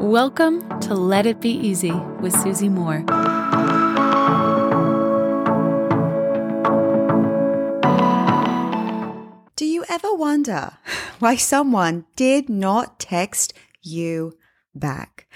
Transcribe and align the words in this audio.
Welcome 0.00 0.80
to 0.80 0.94
Let 0.94 1.26
It 1.26 1.42
Be 1.42 1.50
Easy 1.50 1.92
with 1.92 2.32
Susie 2.32 2.70
Moore. 2.70 3.00
Do 9.56 9.66
you 9.66 9.84
ever 9.90 10.14
wonder 10.14 10.78
why 11.18 11.36
someone 11.36 12.06
did 12.16 12.48
not 12.48 12.98
text 12.98 13.52
you 13.82 14.38
back? 14.74 15.28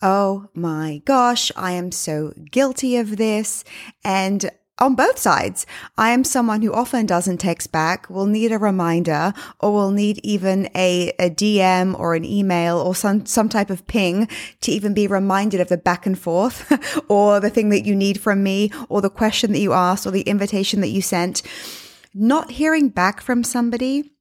Oh 0.00 0.48
my 0.54 1.02
gosh, 1.04 1.52
I 1.54 1.72
am 1.72 1.92
so 1.92 2.32
guilty 2.50 2.96
of 2.96 3.18
this. 3.18 3.64
And 4.02 4.50
on 4.80 4.94
both 4.94 5.18
sides. 5.18 5.66
I 5.98 6.10
am 6.10 6.24
someone 6.24 6.62
who 6.62 6.72
often 6.72 7.06
doesn't 7.06 7.38
text 7.38 7.70
back, 7.70 8.08
will 8.08 8.26
need 8.26 8.52
a 8.52 8.58
reminder, 8.58 9.32
or 9.60 9.72
will 9.72 9.90
need 9.90 10.20
even 10.22 10.68
a, 10.74 11.12
a 11.18 11.30
DM 11.30 11.98
or 11.98 12.14
an 12.14 12.24
email 12.24 12.78
or 12.78 12.94
some, 12.94 13.26
some 13.26 13.48
type 13.48 13.70
of 13.70 13.86
ping 13.86 14.28
to 14.62 14.72
even 14.72 14.94
be 14.94 15.06
reminded 15.06 15.60
of 15.60 15.68
the 15.68 15.76
back 15.76 16.06
and 16.06 16.18
forth 16.18 16.66
or 17.08 17.40
the 17.40 17.50
thing 17.50 17.68
that 17.68 17.84
you 17.84 17.94
need 17.94 18.20
from 18.20 18.42
me 18.42 18.70
or 18.88 19.00
the 19.00 19.10
question 19.10 19.52
that 19.52 19.60
you 19.60 19.72
asked 19.72 20.06
or 20.06 20.10
the 20.10 20.22
invitation 20.22 20.80
that 20.80 20.88
you 20.88 21.02
sent. 21.02 21.42
Not 22.14 22.52
hearing 22.52 22.88
back 22.88 23.20
from 23.20 23.44
somebody 23.44 24.12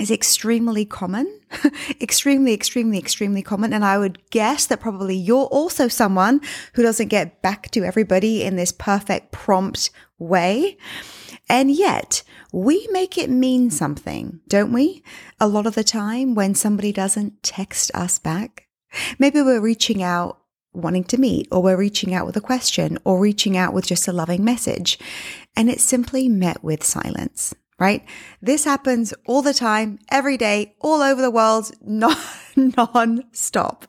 is 0.00 0.10
extremely 0.10 0.84
common, 0.84 1.40
extremely, 2.00 2.54
extremely, 2.54 2.98
extremely 2.98 3.42
common. 3.42 3.72
And 3.72 3.84
I 3.84 3.98
would 3.98 4.18
guess 4.30 4.66
that 4.66 4.80
probably 4.80 5.16
you're 5.16 5.46
also 5.46 5.88
someone 5.88 6.40
who 6.74 6.82
doesn't 6.82 7.08
get 7.08 7.42
back 7.42 7.70
to 7.72 7.84
everybody 7.84 8.42
in 8.42 8.56
this 8.56 8.72
perfect 8.72 9.32
prompt 9.32 9.90
way. 10.18 10.76
And 11.48 11.70
yet 11.70 12.22
we 12.52 12.86
make 12.90 13.18
it 13.18 13.30
mean 13.30 13.70
something, 13.70 14.40
don't 14.48 14.72
we? 14.72 15.02
A 15.40 15.48
lot 15.48 15.66
of 15.66 15.74
the 15.74 15.84
time 15.84 16.34
when 16.34 16.54
somebody 16.54 16.92
doesn't 16.92 17.42
text 17.42 17.90
us 17.94 18.18
back, 18.18 18.66
maybe 19.18 19.42
we're 19.42 19.60
reaching 19.60 20.02
out 20.02 20.38
wanting 20.74 21.04
to 21.04 21.18
meet, 21.18 21.48
or 21.50 21.62
we're 21.62 21.78
reaching 21.78 22.14
out 22.14 22.26
with 22.26 22.36
a 22.36 22.40
question, 22.40 22.98
or 23.04 23.18
reaching 23.18 23.56
out 23.56 23.72
with 23.72 23.86
just 23.86 24.06
a 24.06 24.12
loving 24.12 24.44
message. 24.44 24.98
And 25.56 25.68
it's 25.68 25.82
simply 25.82 26.28
met 26.28 26.62
with 26.62 26.84
silence 26.84 27.54
right? 27.78 28.04
This 28.42 28.64
happens 28.64 29.14
all 29.26 29.40
the 29.40 29.54
time, 29.54 30.00
every 30.10 30.36
day, 30.36 30.74
all 30.80 31.00
over 31.00 31.22
the 31.22 31.30
world, 31.30 31.70
non 32.56 33.24
stop. 33.32 33.86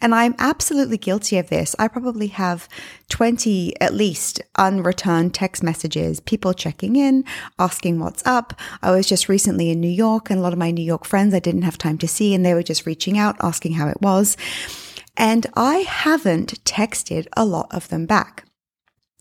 And 0.00 0.14
I'm 0.14 0.34
absolutely 0.38 0.96
guilty 0.96 1.36
of 1.36 1.50
this. 1.50 1.76
I 1.78 1.88
probably 1.88 2.28
have 2.28 2.68
20 3.10 3.78
at 3.80 3.94
least 3.94 4.40
unreturned 4.56 5.34
text 5.34 5.62
messages, 5.62 6.20
people 6.20 6.54
checking 6.54 6.96
in, 6.96 7.24
asking 7.58 8.00
what's 8.00 8.26
up. 8.26 8.54
I 8.82 8.90
was 8.90 9.06
just 9.06 9.28
recently 9.28 9.70
in 9.70 9.80
New 9.80 9.88
York 9.88 10.30
and 10.30 10.38
a 10.38 10.42
lot 10.42 10.54
of 10.54 10.58
my 10.58 10.70
New 10.70 10.84
York 10.84 11.04
friends 11.04 11.34
I 11.34 11.40
didn't 11.40 11.62
have 11.62 11.78
time 11.78 11.98
to 11.98 12.08
see 12.08 12.34
and 12.34 12.44
they 12.44 12.54
were 12.54 12.62
just 12.62 12.86
reaching 12.86 13.18
out, 13.18 13.36
asking 13.42 13.74
how 13.74 13.88
it 13.88 14.00
was. 14.00 14.36
And 15.16 15.46
I 15.54 15.76
haven't 15.76 16.64
texted 16.64 17.26
a 17.36 17.44
lot 17.44 17.68
of 17.70 17.88
them 17.88 18.06
back. 18.06 18.44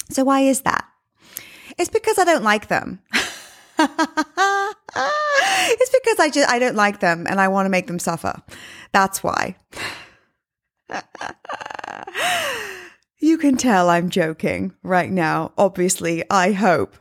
So 0.10 0.24
why 0.24 0.42
is 0.42 0.62
that? 0.62 0.86
It's 1.78 1.90
because 1.90 2.18
I 2.18 2.24
don't 2.24 2.44
like 2.44 2.68
them. 2.68 3.02
it's 3.78 3.90
because 5.90 6.20
I 6.20 6.30
just 6.32 6.50
I 6.50 6.60
don't 6.60 6.76
like 6.76 7.00
them 7.00 7.26
and 7.28 7.42
I 7.42 7.48
want 7.48 7.66
to 7.66 7.70
make 7.70 7.88
them 7.88 8.00
suffer. 8.00 8.42
That's 8.92 9.24
why. 9.24 9.56
you 13.20 13.38
can 13.38 13.58
tell 13.58 13.90
I'm 13.90 14.10
joking 14.10 14.74
right 14.84 15.12
now. 15.12 15.52
Obviously, 15.58 16.24
I 16.30 16.52
hope. 16.52 16.96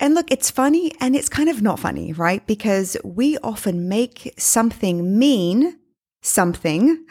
And 0.00 0.14
look, 0.14 0.30
it's 0.30 0.50
funny 0.50 0.92
and 1.00 1.16
it's 1.16 1.28
kind 1.28 1.48
of 1.48 1.60
not 1.60 1.80
funny, 1.80 2.12
right? 2.12 2.46
Because 2.46 2.96
we 3.02 3.36
often 3.38 3.88
make 3.88 4.32
something 4.38 5.18
mean 5.18 5.78
something 6.22 7.04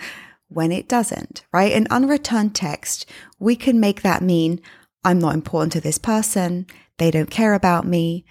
when 0.47 0.71
it 0.71 0.87
doesn't, 0.87 1.43
right? 1.51 1.73
An 1.73 1.87
unreturned 1.89 2.55
text, 2.55 3.05
we 3.39 3.55
can 3.55 3.79
make 3.79 4.03
that 4.03 4.21
mean 4.21 4.61
I'm 5.03 5.19
not 5.19 5.33
important 5.33 5.73
to 5.73 5.81
this 5.81 5.97
person. 5.97 6.67
They 6.97 7.11
don't 7.11 7.29
care 7.29 7.53
about 7.53 7.85
me. 7.85 8.25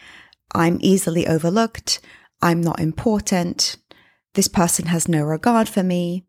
I'm 0.55 0.79
easily 0.81 1.27
overlooked. 1.27 2.01
I'm 2.43 2.61
not 2.61 2.81
important. 2.81 3.77
This 4.35 4.49
person 4.49 4.87
has 4.87 5.09
no 5.09 5.23
regard 5.23 5.69
for 5.69 5.83
me. 5.83 6.25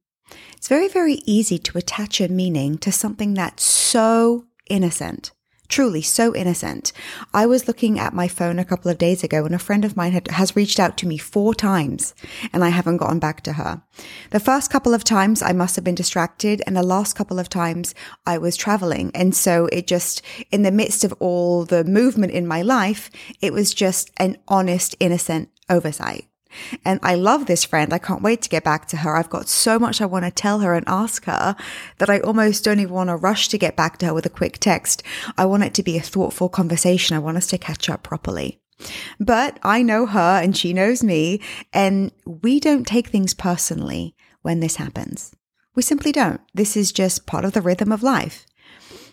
It's 0.56 0.68
very, 0.68 0.88
very 0.88 1.22
easy 1.26 1.58
to 1.60 1.78
attach 1.78 2.20
a 2.22 2.28
meaning 2.28 2.78
to 2.80 2.92
something 2.92 3.34
that's 3.34 3.64
so 3.64 4.46
innocent. 4.70 5.32
Truly 5.70 6.02
so 6.02 6.34
innocent. 6.34 6.94
I 7.34 7.46
was 7.46 7.68
looking 7.68 8.00
at 8.00 8.14
my 8.14 8.28
phone 8.28 8.58
a 8.58 8.66
couple 8.66 8.90
of 8.90 8.98
days 8.98 9.24
ago 9.24 9.46
and 9.46 9.54
a 9.54 9.60
friend 9.60 9.84
of 9.84 9.98
mine 9.98 10.14
had, 10.14 10.30
has 10.30 10.56
reached 10.56 10.80
out 10.80 10.98
to 10.98 11.08
me 11.08 11.18
four 11.18 11.54
times 11.54 12.16
and 12.54 12.64
I 12.64 12.70
haven't 12.70 12.98
gotten 12.98 13.20
back 13.20 13.42
to 13.44 13.54
her. 13.54 13.82
The 14.32 14.40
first 14.40 14.72
couple 14.72 14.94
of 14.94 15.04
times 15.04 15.42
I 15.42 15.52
must 15.52 15.76
have 15.76 15.84
been 15.84 15.96
distracted 15.96 16.62
and 16.66 16.76
the 16.76 16.84
last 16.84 17.16
couple 17.16 17.38
of 17.38 17.50
times 17.50 17.94
I 18.26 18.38
was 18.38 18.56
traveling. 18.56 19.12
And 19.14 19.36
so 19.36 19.66
it 19.68 19.88
just, 19.88 20.22
in 20.52 20.62
the 20.64 20.72
midst 20.72 21.04
of 21.04 21.14
all 21.20 21.66
the 21.66 21.84
movement 21.84 22.32
in 22.32 22.48
my 22.48 22.62
life, 22.62 23.10
it 23.42 23.52
was 23.52 23.74
just 23.74 24.12
an 24.18 24.38
honest, 24.48 24.96
innocent 25.00 25.50
oversight. 25.70 26.28
And 26.86 27.00
I 27.04 27.16
love 27.16 27.46
this 27.46 27.66
friend. 27.66 27.94
I 27.94 27.98
can't 27.98 28.22
wait 28.22 28.42
to 28.44 28.50
get 28.50 28.64
back 28.64 28.88
to 28.88 28.98
her. 28.98 29.16
I've 29.16 29.30
got 29.30 29.48
so 29.48 29.78
much 29.80 30.02
I 30.02 30.06
want 30.06 30.26
to 30.26 30.32
tell 30.32 30.60
her 30.60 30.74
and 30.74 30.88
ask 30.88 31.26
her 31.26 31.56
that 31.98 32.10
I 32.10 32.20
almost 32.20 32.64
don't 32.64 32.80
even 32.80 32.94
want 32.94 33.10
to 33.10 33.16
rush 33.16 33.48
to 33.50 33.58
get 33.58 33.76
back 33.76 33.98
to 34.00 34.08
her 34.08 34.14
with 34.14 34.26
a 34.26 34.30
quick 34.30 34.58
text. 34.60 35.04
I 35.38 35.46
want 35.46 35.64
it 35.64 35.74
to 35.76 35.84
be 35.84 35.98
a 35.98 36.02
thoughtful 36.02 36.50
conversation. 36.50 37.16
I 37.16 37.20
want 37.20 37.38
us 37.38 37.48
to 37.48 37.58
catch 37.58 37.90
up 37.90 38.04
properly. 38.04 38.62
But 39.20 39.60
I 39.64 39.82
know 39.82 40.06
her 40.06 40.40
and 40.42 40.56
she 40.56 40.74
knows 40.74 41.04
me, 41.04 41.42
and 41.74 42.12
we 42.26 42.60
don't 42.60 42.86
take 42.86 43.08
things 43.08 43.34
personally 43.34 44.16
when 44.44 44.60
this 44.60 44.76
happens. 44.76 45.36
We 45.76 45.82
simply 45.82 46.12
don't. 46.12 46.42
This 46.54 46.78
is 46.78 46.92
just 46.92 47.26
part 47.26 47.46
of 47.46 47.54
the 47.54 47.62
rhythm 47.62 47.92
of 47.92 48.04
life. 48.04 48.46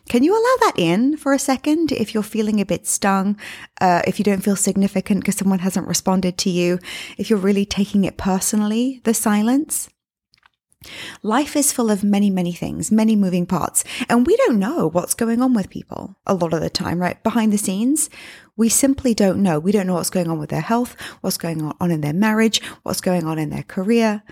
Can 0.08 0.22
you 0.22 0.32
allow 0.32 0.56
that 0.66 0.74
in 0.76 1.16
for 1.16 1.32
a 1.32 1.38
second 1.38 1.90
if 1.90 2.12
you're 2.12 2.22
feeling 2.22 2.60
a 2.60 2.66
bit 2.66 2.86
stung, 2.86 3.38
uh, 3.80 4.02
if 4.06 4.18
you 4.18 4.24
don't 4.24 4.44
feel 4.44 4.56
significant 4.56 5.20
because 5.20 5.36
someone 5.36 5.60
hasn't 5.60 5.88
responded 5.88 6.36
to 6.38 6.50
you, 6.50 6.78
if 7.16 7.30
you're 7.30 7.38
really 7.38 7.64
taking 7.64 8.04
it 8.04 8.16
personally, 8.16 9.00
the 9.04 9.14
silence? 9.14 9.88
Life 11.22 11.56
is 11.56 11.72
full 11.72 11.90
of 11.90 12.04
many, 12.04 12.28
many 12.28 12.52
things, 12.52 12.92
many 12.92 13.16
moving 13.16 13.46
parts, 13.46 13.84
and 14.08 14.26
we 14.26 14.36
don't 14.36 14.58
know 14.58 14.88
what's 14.90 15.14
going 15.14 15.40
on 15.40 15.54
with 15.54 15.70
people 15.70 16.16
a 16.26 16.34
lot 16.34 16.52
of 16.52 16.60
the 16.60 16.68
time, 16.68 17.00
right? 17.00 17.22
Behind 17.22 17.52
the 17.52 17.58
scenes, 17.58 18.10
we 18.56 18.68
simply 18.68 19.14
don't 19.14 19.42
know. 19.42 19.58
We 19.58 19.72
don't 19.72 19.86
know 19.86 19.94
what's 19.94 20.10
going 20.10 20.28
on 20.28 20.38
with 20.38 20.50
their 20.50 20.60
health, 20.60 20.96
what's 21.22 21.38
going 21.38 21.72
on 21.80 21.90
in 21.90 22.02
their 22.02 22.12
marriage, 22.12 22.62
what's 22.82 23.00
going 23.00 23.24
on 23.24 23.38
in 23.38 23.50
their 23.50 23.62
career. 23.62 24.22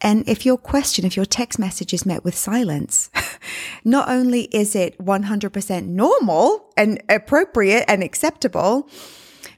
And 0.00 0.26
if 0.28 0.46
your 0.46 0.56
question, 0.56 1.04
if 1.04 1.16
your 1.16 1.26
text 1.26 1.58
message 1.58 1.92
is 1.92 2.06
met 2.06 2.24
with 2.24 2.34
silence, 2.34 3.10
not 3.84 4.08
only 4.08 4.42
is 4.44 4.74
it 4.74 4.98
100% 4.98 5.86
normal 5.86 6.72
and 6.76 7.02
appropriate 7.08 7.84
and 7.88 8.02
acceptable, 8.02 8.88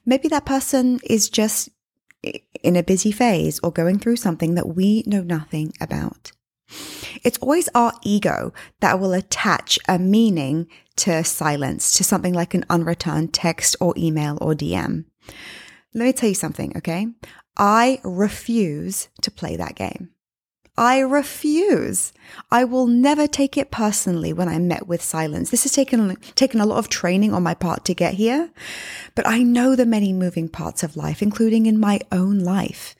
maybe 0.05 0.27
that 0.27 0.45
person 0.45 0.99
is 1.03 1.29
just 1.29 1.69
in 2.61 2.75
a 2.75 2.83
busy 2.83 3.11
phase 3.11 3.59
or 3.63 3.71
going 3.71 3.99
through 3.99 4.15
something 4.15 4.55
that 4.55 4.75
we 4.75 5.03
know 5.05 5.21
nothing 5.21 5.73
about. 5.79 6.31
It's 7.23 7.37
always 7.37 7.69
our 7.75 7.93
ego 8.01 8.53
that 8.79 8.99
will 8.99 9.13
attach 9.13 9.77
a 9.87 9.99
meaning 9.99 10.67
to 10.97 11.23
silence, 11.23 11.97
to 11.97 12.03
something 12.03 12.33
like 12.33 12.53
an 12.53 12.65
unreturned 12.69 13.33
text 13.33 13.75
or 13.79 13.93
email 13.97 14.37
or 14.41 14.53
DM. 14.53 15.05
Let 15.93 16.05
me 16.05 16.13
tell 16.13 16.29
you 16.29 16.35
something, 16.35 16.75
okay? 16.77 17.07
I 17.57 17.99
refuse 18.03 19.09
to 19.21 19.31
play 19.31 19.55
that 19.57 19.75
game. 19.75 20.09
I 20.77 20.99
refuse. 20.99 22.13
I 22.49 22.63
will 22.63 22.87
never 22.87 23.27
take 23.27 23.57
it 23.57 23.69
personally 23.69 24.33
when 24.33 24.49
I'm 24.49 24.67
met 24.67 24.87
with 24.87 25.03
silence. 25.03 25.51
This 25.51 25.63
has 25.63 25.71
taken, 25.71 26.15
taken 26.33 26.59
a 26.59 26.65
lot 26.65 26.79
of 26.79 26.89
training 26.89 27.31
on 27.31 27.43
my 27.43 27.53
part 27.53 27.85
to 27.85 27.93
get 27.93 28.15
here, 28.15 28.49
but 29.13 29.27
I 29.27 29.43
know 29.43 29.75
the 29.75 29.85
many 29.85 30.13
moving 30.13 30.49
parts 30.49 30.81
of 30.81 30.97
life, 30.97 31.21
including 31.21 31.67
in 31.67 31.79
my 31.79 31.99
own 32.11 32.39
life. 32.39 32.95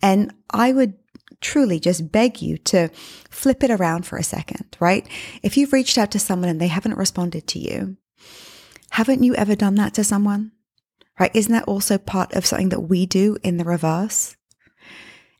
And 0.00 0.32
I 0.50 0.72
would 0.72 0.94
truly 1.42 1.78
just 1.78 2.10
beg 2.10 2.40
you 2.40 2.56
to 2.58 2.88
flip 3.28 3.62
it 3.62 3.70
around 3.70 4.06
for 4.06 4.16
a 4.16 4.24
second, 4.24 4.76
right? 4.80 5.06
If 5.42 5.58
you've 5.58 5.74
reached 5.74 5.98
out 5.98 6.10
to 6.12 6.18
someone 6.18 6.48
and 6.48 6.60
they 6.60 6.68
haven't 6.68 6.96
responded 6.96 7.46
to 7.48 7.58
you, 7.58 7.98
haven't 8.90 9.22
you 9.22 9.34
ever 9.34 9.54
done 9.54 9.74
that 9.74 9.92
to 9.94 10.04
someone? 10.04 10.52
Right? 11.20 11.34
Isn't 11.34 11.52
that 11.52 11.64
also 11.64 11.98
part 11.98 12.32
of 12.34 12.46
something 12.46 12.68
that 12.68 12.82
we 12.82 13.04
do 13.04 13.36
in 13.42 13.56
the 13.56 13.64
reverse? 13.64 14.36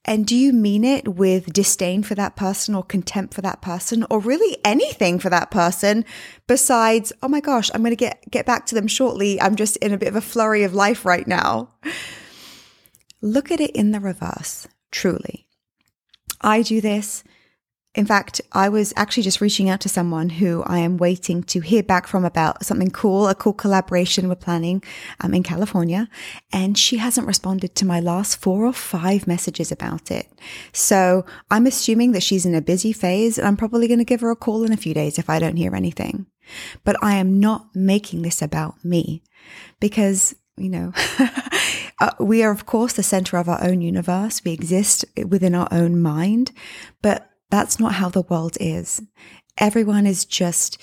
And 0.08 0.26
do 0.26 0.34
you 0.34 0.54
mean 0.54 0.84
it 0.84 1.06
with 1.06 1.52
disdain 1.52 2.02
for 2.02 2.14
that 2.14 2.34
person 2.34 2.74
or 2.74 2.82
contempt 2.82 3.34
for 3.34 3.42
that 3.42 3.60
person 3.60 4.06
or 4.08 4.20
really 4.20 4.56
anything 4.64 5.18
for 5.18 5.28
that 5.28 5.50
person 5.50 6.02
besides, 6.46 7.12
oh 7.22 7.28
my 7.28 7.40
gosh, 7.40 7.70
I'm 7.74 7.82
going 7.82 7.92
to 7.92 7.96
get, 7.96 8.24
get 8.30 8.46
back 8.46 8.64
to 8.66 8.74
them 8.74 8.86
shortly. 8.86 9.38
I'm 9.38 9.54
just 9.54 9.76
in 9.76 9.92
a 9.92 9.98
bit 9.98 10.08
of 10.08 10.16
a 10.16 10.22
flurry 10.22 10.62
of 10.62 10.72
life 10.72 11.04
right 11.04 11.28
now. 11.28 11.74
Look 13.20 13.50
at 13.50 13.60
it 13.60 13.72
in 13.72 13.90
the 13.90 14.00
reverse, 14.00 14.66
truly. 14.90 15.46
I 16.40 16.62
do 16.62 16.80
this 16.80 17.22
In 17.98 18.06
fact, 18.06 18.40
I 18.52 18.68
was 18.68 18.92
actually 18.94 19.24
just 19.24 19.40
reaching 19.40 19.68
out 19.68 19.80
to 19.80 19.88
someone 19.88 20.28
who 20.28 20.62
I 20.62 20.78
am 20.78 20.98
waiting 20.98 21.42
to 21.42 21.58
hear 21.58 21.82
back 21.82 22.06
from 22.06 22.24
about 22.24 22.64
something 22.64 22.92
cool, 22.92 23.26
a 23.26 23.34
cool 23.34 23.52
collaboration 23.52 24.28
we're 24.28 24.36
planning 24.36 24.84
um, 25.20 25.34
in 25.34 25.42
California. 25.42 26.08
And 26.52 26.78
she 26.78 26.98
hasn't 26.98 27.26
responded 27.26 27.74
to 27.74 27.84
my 27.84 27.98
last 27.98 28.36
four 28.36 28.64
or 28.64 28.72
five 28.72 29.26
messages 29.26 29.72
about 29.72 30.12
it. 30.12 30.28
So 30.72 31.26
I'm 31.50 31.66
assuming 31.66 32.12
that 32.12 32.22
she's 32.22 32.46
in 32.46 32.54
a 32.54 32.62
busy 32.62 32.92
phase 32.92 33.36
and 33.36 33.48
I'm 33.48 33.56
probably 33.56 33.88
going 33.88 33.98
to 33.98 34.04
give 34.04 34.20
her 34.20 34.30
a 34.30 34.36
call 34.36 34.62
in 34.62 34.72
a 34.72 34.76
few 34.76 34.94
days 34.94 35.18
if 35.18 35.28
I 35.28 35.40
don't 35.40 35.56
hear 35.56 35.74
anything. 35.74 36.26
But 36.84 36.94
I 37.02 37.16
am 37.16 37.40
not 37.40 37.66
making 37.74 38.22
this 38.22 38.40
about 38.40 38.76
me 38.84 39.24
because, 39.80 40.36
you 40.56 40.68
know, 40.68 40.92
uh, 42.00 42.12
we 42.20 42.44
are, 42.44 42.52
of 42.52 42.64
course, 42.64 42.92
the 42.92 43.02
center 43.02 43.38
of 43.38 43.48
our 43.48 43.60
own 43.60 43.80
universe. 43.80 44.44
We 44.44 44.52
exist 44.52 45.04
within 45.26 45.56
our 45.56 45.66
own 45.72 46.00
mind, 46.00 46.52
but 47.02 47.28
that's 47.50 47.78
not 47.78 47.94
how 47.94 48.08
the 48.08 48.22
world 48.22 48.56
is. 48.60 49.02
Everyone 49.56 50.06
is 50.06 50.24
just 50.24 50.78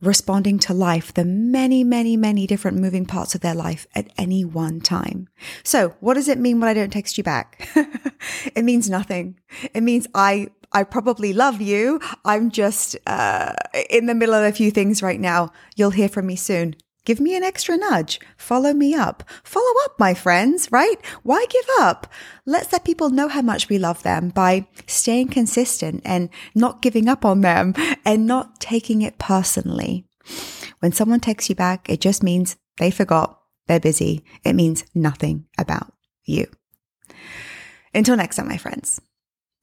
responding 0.00 0.58
to 0.58 0.72
life, 0.72 1.12
the 1.12 1.24
many, 1.24 1.84
many, 1.84 2.16
many 2.16 2.46
different 2.46 2.78
moving 2.78 3.04
parts 3.04 3.34
of 3.34 3.42
their 3.42 3.54
life 3.54 3.86
at 3.94 4.10
any 4.16 4.44
one 4.44 4.80
time. 4.80 5.28
So 5.62 5.94
what 6.00 6.14
does 6.14 6.28
it 6.28 6.38
mean 6.38 6.60
when 6.60 6.68
I 6.68 6.74
don't 6.74 6.90
text 6.90 7.18
you 7.18 7.24
back? 7.24 7.68
it 8.54 8.64
means 8.64 8.88
nothing. 8.88 9.38
It 9.74 9.82
means 9.82 10.06
I, 10.14 10.48
I 10.72 10.84
probably 10.84 11.32
love 11.32 11.60
you. 11.60 12.00
I'm 12.24 12.50
just, 12.50 12.96
uh, 13.06 13.52
in 13.90 14.06
the 14.06 14.14
middle 14.14 14.34
of 14.34 14.44
a 14.44 14.52
few 14.52 14.70
things 14.70 15.02
right 15.02 15.20
now. 15.20 15.52
You'll 15.76 15.90
hear 15.90 16.08
from 16.08 16.26
me 16.26 16.36
soon. 16.36 16.76
Give 17.10 17.18
me 17.18 17.36
an 17.36 17.42
extra 17.42 17.76
nudge. 17.76 18.20
Follow 18.36 18.72
me 18.72 18.94
up. 18.94 19.24
Follow 19.42 19.72
up, 19.84 19.98
my 19.98 20.14
friends, 20.14 20.70
right? 20.70 20.94
Why 21.24 21.44
give 21.50 21.64
up? 21.80 22.06
Let's 22.46 22.72
let 22.72 22.84
people 22.84 23.10
know 23.10 23.26
how 23.26 23.42
much 23.42 23.68
we 23.68 23.78
love 23.78 24.04
them 24.04 24.28
by 24.28 24.68
staying 24.86 25.30
consistent 25.30 26.02
and 26.04 26.28
not 26.54 26.82
giving 26.82 27.08
up 27.08 27.24
on 27.24 27.40
them 27.40 27.74
and 28.04 28.28
not 28.28 28.60
taking 28.60 29.02
it 29.02 29.18
personally. 29.18 30.06
When 30.78 30.92
someone 30.92 31.18
texts 31.18 31.48
you 31.48 31.56
back, 31.56 31.90
it 31.90 32.00
just 32.00 32.22
means 32.22 32.56
they 32.78 32.92
forgot, 32.92 33.40
they're 33.66 33.80
busy. 33.80 34.22
It 34.44 34.52
means 34.52 34.84
nothing 34.94 35.46
about 35.58 35.92
you. 36.22 36.46
Until 37.92 38.16
next 38.18 38.36
time, 38.36 38.46
my 38.46 38.56
friends 38.56 39.00